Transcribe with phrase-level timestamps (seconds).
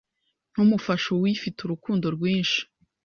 [0.51, 2.61] Ntumufasha uwufite urukundo rwinshi